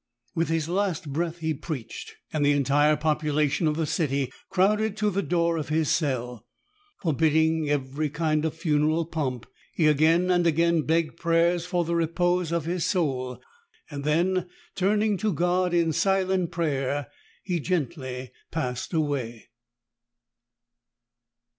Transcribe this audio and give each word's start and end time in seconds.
With 0.33 0.49
his 0.49 0.67
last 0.67 1.13
breath 1.13 1.37
he 1.37 1.53
preached, 1.53 2.15
and 2.33 2.43
the 2.43 2.53
entire 2.53 2.97
popula 2.97 3.47
tion 3.51 3.67
of 3.67 3.75
the 3.77 3.85
city 3.85 4.31
crowded 4.49 4.97
to 4.97 5.11
the 5.11 5.21
door 5.21 5.57
of 5.57 5.69
his 5.69 5.91
cell. 5.91 6.47
Forbid 7.03 7.29
ding 7.33 7.69
every 7.69 8.09
kind 8.09 8.43
of 8.43 8.55
funeral 8.55 9.05
pomp, 9.05 9.45
he 9.75 9.85
again 9.85 10.31
and 10.31 10.47
again 10.47 10.87
begged 10.87 11.17
prayers 11.17 11.67
for 11.67 11.85
the 11.85 11.93
repose 11.95 12.51
of 12.51 12.65
his 12.65 12.83
soul: 12.83 13.43
then 13.91 14.49
turning 14.73 15.17
to 15.17 15.31
God 15.31 15.71
in 15.71 15.93
silent 15.93 16.49
prayer, 16.49 17.05
he 17.43 17.59
gently 17.59 18.31
passed 18.49 18.93
away. 18.93 19.49